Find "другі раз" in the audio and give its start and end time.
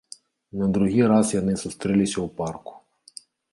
0.77-1.35